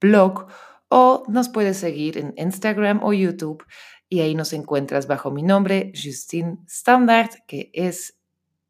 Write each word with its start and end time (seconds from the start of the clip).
blog 0.00 0.46
o 0.88 1.24
nos 1.28 1.48
puedes 1.48 1.78
seguir 1.78 2.18
en 2.18 2.34
Instagram 2.36 3.02
o 3.02 3.12
YouTube 3.12 3.64
y 4.08 4.20
ahí 4.20 4.34
nos 4.34 4.52
encuentras 4.52 5.06
bajo 5.06 5.30
mi 5.30 5.42
nombre, 5.42 5.92
Justine 5.94 6.58
Standard, 6.66 7.30
que 7.46 7.70
es 7.72 8.18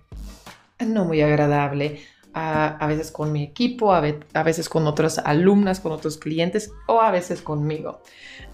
no 0.86 1.04
muy 1.04 1.22
agradable. 1.22 2.00
A, 2.38 2.86
veces 2.86 3.10
con 3.10 3.32
mi 3.32 3.42
equipo, 3.42 3.94
a, 3.94 4.02
veces 4.42 4.68
con 4.68 4.86
otras 4.86 5.16
alumnas, 5.16 5.80
con 5.80 5.92
otros 5.92 6.18
clientes 6.18 6.70
o 6.86 7.00
a 7.00 7.10
veces 7.10 7.40
conmigo. 7.40 8.02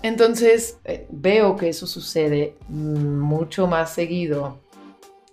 Entonces 0.04 0.78
eh, 0.84 1.08
veo 1.10 1.56
que 1.56 1.68
eso 1.68 1.88
sucede 1.88 2.56
mucho 2.68 3.66
más 3.66 3.92
seguido 3.92 4.60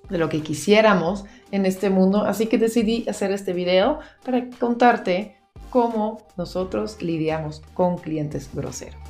de 0.10 0.18
lo 0.18 0.30
que 0.30 0.42
quisiéramos 0.42 1.26
en 1.52 1.68
este 1.68 1.92
mundo, 1.92 2.24
así 2.24 2.48
que 2.48 2.58
decidí 2.58 3.08
hacer 3.08 3.32
este 3.32 3.54
video 3.54 4.00
para 4.26 4.50
contarte 4.60 5.38
cómo 5.70 6.26
nosotros 6.36 7.04
lidiamos 7.04 7.62
con 7.76 8.00
clientes 8.00 8.50
groseros. 8.52 9.09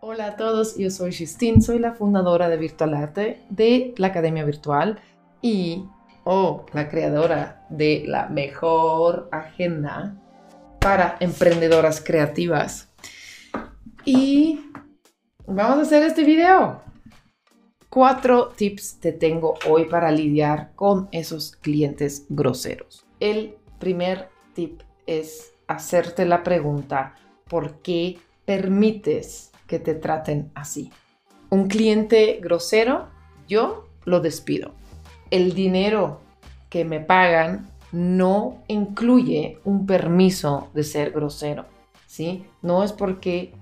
Hola 0.00 0.26
a 0.26 0.36
todos, 0.36 0.76
yo 0.76 0.90
soy 0.90 1.12
Justine, 1.12 1.60
soy 1.60 1.80
la 1.80 1.94
fundadora 1.94 2.48
de 2.48 2.56
Virtual 2.56 2.94
Arte, 2.94 3.42
de 3.50 3.94
la 3.96 4.08
Academia 4.08 4.44
Virtual 4.44 5.00
y 5.42 5.84
o 6.24 6.66
la 6.72 6.88
creadora 6.88 7.66
de 7.68 8.04
la 8.06 8.28
mejor 8.28 9.28
agenda 9.32 10.16
para 10.80 11.16
emprendedoras 11.18 12.00
creativas. 12.00 12.92
Y 14.04 14.60
vamos 15.46 15.78
a 15.78 15.82
hacer 15.82 16.04
este 16.04 16.22
video. 16.22 16.87
Cuatro 17.98 18.50
tips 18.50 19.00
te 19.00 19.10
tengo 19.10 19.54
hoy 19.68 19.86
para 19.86 20.12
lidiar 20.12 20.70
con 20.76 21.08
esos 21.10 21.56
clientes 21.56 22.26
groseros. 22.28 23.04
El 23.18 23.56
primer 23.80 24.28
tip 24.54 24.82
es 25.08 25.52
hacerte 25.66 26.24
la 26.24 26.44
pregunta, 26.44 27.16
¿por 27.48 27.82
qué 27.82 28.20
permites 28.44 29.50
que 29.66 29.80
te 29.80 29.96
traten 29.96 30.52
así? 30.54 30.92
Un 31.50 31.66
cliente 31.66 32.38
grosero, 32.40 33.08
yo 33.48 33.88
lo 34.04 34.20
despido. 34.20 34.74
El 35.32 35.54
dinero 35.54 36.20
que 36.70 36.84
me 36.84 37.00
pagan 37.00 37.68
no 37.90 38.62
incluye 38.68 39.58
un 39.64 39.86
permiso 39.86 40.68
de 40.72 40.84
ser 40.84 41.10
grosero, 41.10 41.64
¿sí? 42.06 42.46
No 42.62 42.84
es 42.84 42.92
porque 42.92 43.54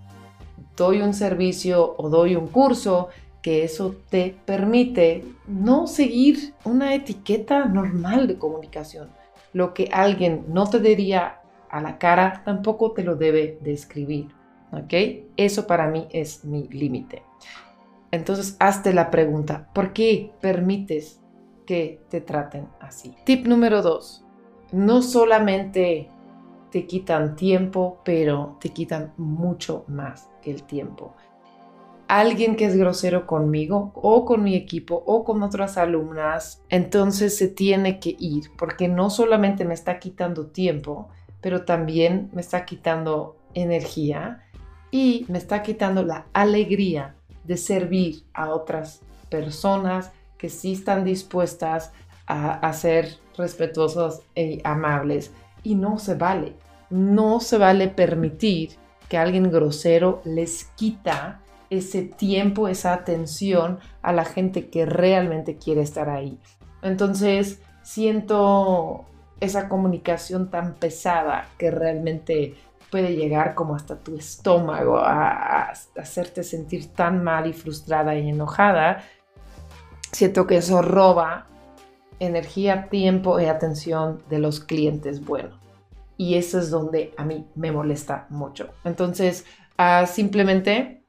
doy 0.76 1.00
un 1.00 1.14
servicio 1.14 1.94
o 1.96 2.10
doy 2.10 2.36
un 2.36 2.48
curso 2.48 3.08
que 3.46 3.62
eso 3.62 3.94
te 4.10 4.36
permite 4.44 5.22
no 5.46 5.86
seguir 5.86 6.54
una 6.64 6.96
etiqueta 6.96 7.66
normal 7.66 8.26
de 8.26 8.38
comunicación. 8.38 9.08
Lo 9.52 9.72
que 9.72 9.88
alguien 9.92 10.46
no 10.48 10.68
te 10.68 10.80
diría 10.80 11.42
a 11.70 11.80
la 11.80 11.96
cara, 11.96 12.42
tampoco 12.44 12.90
te 12.90 13.04
lo 13.04 13.14
debe 13.14 13.56
describir. 13.60 14.34
¿Ok? 14.72 14.92
Eso 15.36 15.68
para 15.68 15.86
mí 15.86 16.08
es 16.10 16.44
mi 16.44 16.66
límite. 16.66 17.22
Entonces, 18.10 18.56
hazte 18.58 18.92
la 18.92 19.12
pregunta, 19.12 19.70
¿por 19.72 19.92
qué 19.92 20.32
permites 20.40 21.22
que 21.66 22.00
te 22.08 22.20
traten 22.20 22.66
así? 22.80 23.14
Tip 23.22 23.46
número 23.46 23.80
dos, 23.80 24.24
no 24.72 25.02
solamente 25.02 26.10
te 26.72 26.84
quitan 26.88 27.36
tiempo, 27.36 28.00
pero 28.04 28.56
te 28.60 28.70
quitan 28.70 29.12
mucho 29.16 29.84
más 29.86 30.28
que 30.42 30.50
el 30.50 30.64
tiempo 30.64 31.14
alguien 32.08 32.56
que 32.56 32.66
es 32.66 32.76
grosero 32.76 33.26
conmigo 33.26 33.92
o 33.94 34.24
con 34.24 34.42
mi 34.42 34.54
equipo 34.54 35.02
o 35.06 35.24
con 35.24 35.42
otras 35.42 35.76
alumnas, 35.76 36.62
entonces 36.68 37.36
se 37.36 37.48
tiene 37.48 37.98
que 37.98 38.16
ir 38.18 38.50
porque 38.56 38.88
no 38.88 39.10
solamente 39.10 39.64
me 39.64 39.74
está 39.74 39.98
quitando 39.98 40.46
tiempo, 40.46 41.08
pero 41.40 41.64
también 41.64 42.30
me 42.32 42.40
está 42.40 42.64
quitando 42.64 43.36
energía 43.54 44.44
y 44.90 45.26
me 45.28 45.38
está 45.38 45.62
quitando 45.62 46.02
la 46.02 46.26
alegría 46.32 47.16
de 47.44 47.56
servir 47.56 48.24
a 48.34 48.50
otras 48.50 49.00
personas 49.28 50.12
que 50.38 50.48
sí 50.48 50.72
están 50.72 51.04
dispuestas 51.04 51.92
a, 52.26 52.72
ser 52.72 53.18
respetuosas 53.36 54.22
y 54.34 54.60
amables. 54.64 55.32
Y 55.62 55.74
no 55.74 55.98
se 55.98 56.14
vale, 56.14 56.54
no 56.90 57.40
se 57.40 57.58
vale 57.58 57.88
permitir 57.88 58.70
que 59.08 59.18
alguien 59.18 59.50
grosero 59.50 60.20
les 60.24 60.64
quita 60.76 61.40
ese 61.70 62.02
tiempo, 62.02 62.68
esa 62.68 62.92
atención 62.92 63.78
a 64.02 64.12
la 64.12 64.24
gente 64.24 64.68
que 64.68 64.86
realmente 64.86 65.56
quiere 65.56 65.82
estar 65.82 66.08
ahí. 66.08 66.38
Entonces, 66.82 67.60
siento 67.82 69.04
esa 69.40 69.68
comunicación 69.68 70.50
tan 70.50 70.74
pesada 70.74 71.48
que 71.58 71.70
realmente 71.70 72.54
puede 72.90 73.16
llegar 73.16 73.54
como 73.54 73.74
hasta 73.74 73.98
tu 73.98 74.16
estómago 74.16 74.98
a, 74.98 75.72
hacerte 75.98 76.42
sentir 76.42 76.92
tan 76.94 77.22
mal 77.22 77.46
y 77.46 77.52
frustrada 77.52 78.14
y 78.14 78.28
enojada. 78.28 79.04
Siento 80.12 80.46
que 80.46 80.58
eso 80.58 80.82
roba 80.82 81.46
energía, 82.18 82.88
tiempo 82.88 83.38
y 83.40 83.46
atención 83.46 84.22
de 84.30 84.38
los 84.38 84.60
clientes 84.60 85.24
buenos. 85.24 85.58
Y 86.16 86.36
eso 86.36 86.58
es 86.58 86.70
donde 86.70 87.12
a 87.18 87.24
mí 87.24 87.46
me 87.54 87.72
molesta 87.72 88.26
mucho. 88.30 88.70
Entonces, 88.84 89.44
ah, 89.76 90.06
simplemente 90.06 91.04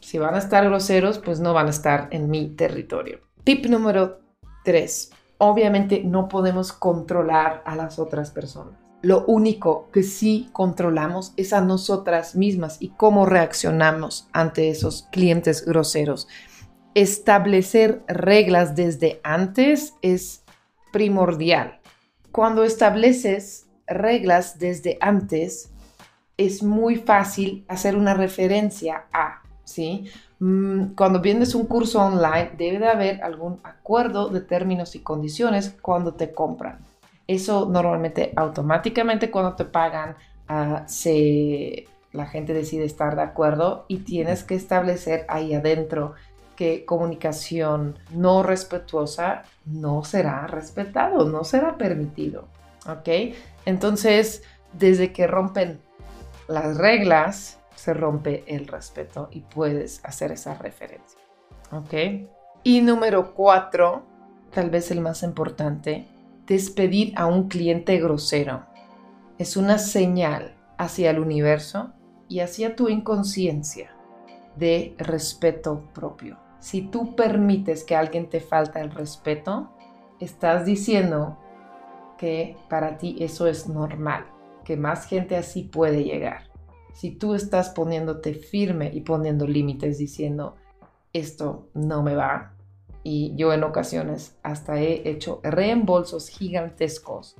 si 0.00 0.18
van 0.18 0.34
a 0.34 0.38
estar 0.38 0.64
groseros, 0.64 1.18
pues 1.18 1.40
no 1.40 1.54
van 1.54 1.66
a 1.66 1.70
estar 1.70 2.08
en 2.10 2.30
mi 2.30 2.48
territorio. 2.50 3.20
Tip 3.44 3.66
número 3.66 4.20
3. 4.64 5.10
Obviamente 5.38 6.02
no 6.04 6.28
podemos 6.28 6.72
controlar 6.72 7.62
a 7.66 7.76
las 7.76 7.98
otras 7.98 8.30
personas. 8.30 8.74
Lo 9.02 9.26
único 9.26 9.90
que 9.92 10.02
sí 10.02 10.48
controlamos 10.52 11.34
es 11.36 11.52
a 11.52 11.60
nosotras 11.60 12.36
mismas 12.36 12.78
y 12.80 12.88
cómo 12.88 13.26
reaccionamos 13.26 14.28
ante 14.32 14.70
esos 14.70 15.08
clientes 15.12 15.62
groseros. 15.66 16.26
Establecer 16.94 18.02
reglas 18.08 18.76
desde 18.76 19.20
antes 19.22 19.92
es 20.00 20.44
primordial. 20.90 21.80
Cuando 22.32 22.64
estableces 22.64 23.66
reglas 23.86 24.58
desde 24.58 24.96
antes, 25.02 25.73
es 26.36 26.62
muy 26.62 26.96
fácil 26.96 27.64
hacer 27.68 27.96
una 27.96 28.14
referencia 28.14 29.04
a, 29.12 29.42
¿sí? 29.64 30.10
Mm, 30.40 30.94
cuando 30.94 31.20
vienes 31.20 31.54
un 31.54 31.66
curso 31.66 32.00
online, 32.00 32.52
debe 32.58 32.78
de 32.78 32.88
haber 32.88 33.22
algún 33.22 33.60
acuerdo 33.62 34.28
de 34.28 34.40
términos 34.40 34.94
y 34.96 35.00
condiciones 35.00 35.76
cuando 35.80 36.14
te 36.14 36.32
compran. 36.32 36.78
Eso 37.26 37.66
normalmente 37.70 38.32
automáticamente 38.36 39.30
cuando 39.30 39.54
te 39.54 39.64
pagan, 39.64 40.16
ah, 40.48 40.86
la 42.12 42.26
gente 42.26 42.52
decide 42.52 42.84
estar 42.84 43.16
de 43.16 43.22
acuerdo 43.22 43.86
y 43.88 43.98
tienes 43.98 44.44
que 44.44 44.54
establecer 44.54 45.24
ahí 45.28 45.54
adentro 45.54 46.14
que 46.54 46.84
comunicación 46.84 47.98
no 48.12 48.42
respetuosa 48.42 49.42
no 49.66 50.04
será 50.04 50.46
respetado, 50.46 51.28
no 51.28 51.42
será 51.44 51.76
permitido. 51.76 52.46
¿Ok? 52.86 53.34
Entonces, 53.64 54.42
desde 54.72 55.12
que 55.12 55.26
rompen 55.26 55.80
las 56.48 56.76
reglas, 56.76 57.60
se 57.74 57.94
rompe 57.94 58.44
el 58.46 58.66
respeto 58.66 59.28
y 59.30 59.40
puedes 59.40 60.04
hacer 60.04 60.32
esa 60.32 60.54
referencia. 60.54 61.18
¿Ok? 61.72 61.94
Y 62.62 62.80
número 62.80 63.34
cuatro, 63.34 64.04
tal 64.50 64.70
vez 64.70 64.90
el 64.90 65.00
más 65.00 65.22
importante, 65.22 66.08
despedir 66.46 67.12
a 67.16 67.26
un 67.26 67.48
cliente 67.48 67.98
grosero 67.98 68.64
es 69.38 69.56
una 69.56 69.78
señal 69.78 70.54
hacia 70.78 71.10
el 71.10 71.18
universo 71.18 71.92
y 72.28 72.40
hacia 72.40 72.76
tu 72.76 72.88
inconsciencia 72.88 73.90
de 74.56 74.94
respeto 74.98 75.88
propio. 75.92 76.38
Si 76.60 76.82
tú 76.82 77.16
permites 77.16 77.84
que 77.84 77.96
alguien 77.96 78.30
te 78.30 78.40
falta 78.40 78.80
el 78.80 78.90
respeto, 78.90 79.70
estás 80.20 80.64
diciendo 80.64 81.36
que 82.16 82.56
para 82.68 82.96
ti 82.96 83.16
eso 83.20 83.48
es 83.48 83.68
normal, 83.68 84.24
que 84.64 84.76
más 84.76 85.06
gente 85.06 85.36
así 85.36 85.62
puede 85.62 86.04
llegar. 86.04 86.50
Si 86.92 87.10
tú 87.10 87.34
estás 87.34 87.70
poniéndote 87.70 88.34
firme 88.34 88.90
y 88.92 89.00
poniendo 89.00 89.46
límites 89.46 89.98
diciendo, 89.98 90.56
esto 91.12 91.68
no 91.74 92.02
me 92.02 92.14
va, 92.14 92.54
y 93.04 93.34
yo 93.36 93.52
en 93.52 93.62
ocasiones 93.62 94.36
hasta 94.42 94.80
he 94.80 95.08
hecho 95.08 95.40
reembolsos 95.44 96.28
gigantescos 96.28 97.36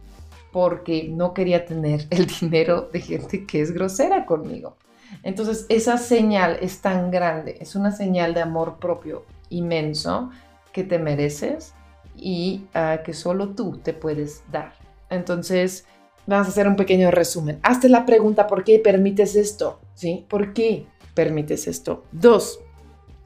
porque 0.53 1.09
no 1.09 1.35
quería 1.35 1.65
tener 1.65 2.07
el 2.11 2.27
dinero 2.27 2.89
de 2.93 3.01
gente 3.01 3.47
que 3.47 3.61
es 3.61 3.73
grosera 3.73 4.27
conmigo. 4.27 4.77
Entonces 5.23 5.67
esa 5.69 5.97
señal 5.97 6.59
es 6.61 6.81
tan 6.81 7.11
grande, 7.11 7.57
es 7.61 7.75
una 7.75 7.91
señal 7.91 8.35
de 8.35 8.43
amor 8.43 8.79
propio 8.79 9.25
inmenso 9.49 10.31
que 10.73 10.85
te 10.85 10.99
mereces 10.99 11.73
y 12.15 12.67
ah, 12.75 12.99
que 13.05 13.15
solo 13.15 13.51
tú 13.51 13.79
te 13.79 13.95
puedes 13.95 14.45
dar. 14.51 14.75
Entonces, 15.11 15.87
vamos 16.27 16.47
a 16.47 16.51
hacer 16.51 16.69
un 16.69 16.77
pequeño 16.77 17.11
resumen. 17.11 17.59
Hazte 17.63 17.89
la 17.89 18.07
pregunta, 18.07 18.47
¿por 18.47 18.65
qué 18.65 18.79
permites 18.79 19.37
esto? 19.37 19.81
¿Sí? 19.95 20.25
¿Por 20.29 20.53
qué 20.53 20.87
permites 21.15 21.67
esto? 21.67 22.05
Dos, 22.13 22.61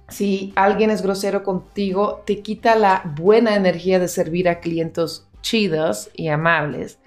si 0.09 0.53
alguien 0.57 0.91
es 0.91 1.03
grosero 1.03 1.43
contigo, 1.43 2.23
te 2.25 2.41
quita 2.41 2.77
la 2.77 3.03
buena 3.17 3.57
energía 3.57 3.99
de 3.99 4.09
servir 4.09 4.49
a 4.49 4.61
clientes 4.61 5.27
chidos 5.43 6.11
y 6.15 6.29
amables 6.29 6.99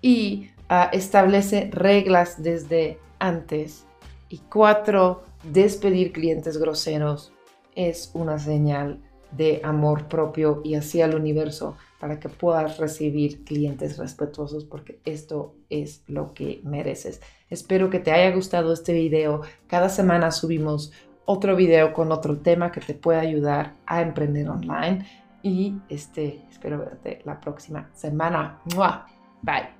y 0.00 0.50
ah, 0.68 0.88
establece 0.92 1.70
reglas 1.72 2.42
desde 2.42 2.98
antes. 3.18 3.84
Y 4.28 4.38
cuatro, 4.38 5.24
despedir 5.42 6.12
clientes 6.12 6.56
groseros 6.58 7.32
es 7.74 8.10
una 8.14 8.38
señal 8.38 9.00
de 9.32 9.60
amor 9.64 10.08
propio 10.08 10.60
y 10.64 10.74
hacia 10.74 11.04
el 11.06 11.14
universo 11.14 11.76
para 12.00 12.20
que 12.20 12.28
puedas 12.28 12.78
recibir 12.78 13.44
clientes 13.44 13.98
respetuosos 13.98 14.64
porque 14.64 15.00
esto 15.04 15.54
es 15.70 16.02
lo 16.06 16.34
que 16.34 16.60
mereces. 16.64 17.20
Espero 17.50 17.90
que 17.90 17.98
te 17.98 18.12
haya 18.12 18.34
gustado 18.34 18.72
este 18.72 18.92
video. 18.92 19.42
Cada 19.66 19.88
semana 19.88 20.30
subimos 20.30 20.92
otro 21.24 21.56
video 21.56 21.92
con 21.92 22.12
otro 22.12 22.38
tema 22.38 22.70
que 22.72 22.80
te 22.80 22.94
pueda 22.94 23.20
ayudar 23.20 23.74
a 23.86 24.00
emprender 24.00 24.48
online 24.48 25.06
y 25.42 25.74
este 25.88 26.44
espero 26.50 26.78
verte 26.78 27.20
la 27.24 27.40
próxima 27.40 27.90
semana. 27.92 28.60
Bye. 29.42 29.76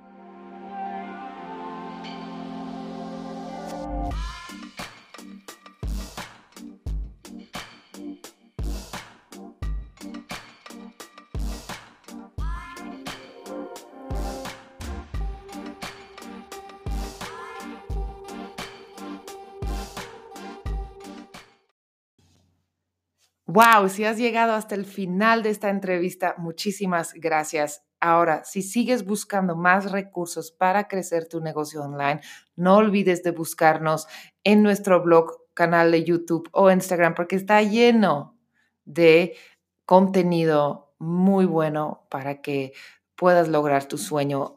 Wow, 23.49 23.87
si 23.87 24.03
has 24.03 24.17
llegado 24.17 24.51
hasta 24.51 24.75
el 24.75 24.85
final 24.85 25.41
de 25.41 25.51
esta 25.51 25.69
entrevista, 25.69 26.35
muchísimas 26.37 27.13
gracias. 27.13 27.81
Ahora, 28.01 28.43
si 28.43 28.61
sigues 28.61 29.05
buscando 29.05 29.55
más 29.55 29.89
recursos 29.89 30.51
para 30.51 30.89
crecer 30.89 31.29
tu 31.29 31.39
negocio 31.39 31.81
online, 31.81 32.19
no 32.57 32.75
olvides 32.75 33.23
de 33.23 33.31
buscarnos 33.31 34.05
en 34.43 34.63
nuestro 34.63 35.01
blog, 35.01 35.31
canal 35.53 35.91
de 35.91 36.03
YouTube 36.03 36.49
o 36.51 36.69
Instagram, 36.69 37.15
porque 37.15 37.37
está 37.37 37.61
lleno 37.63 38.37
de 38.83 39.37
contenido 39.85 40.93
muy 40.99 41.45
bueno 41.45 42.05
para 42.11 42.41
que 42.41 42.73
puedas 43.15 43.47
lograr 43.47 43.85
tu 43.85 43.97
sueño 43.97 44.56